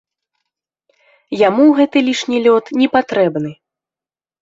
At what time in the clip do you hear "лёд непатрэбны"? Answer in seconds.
2.49-3.51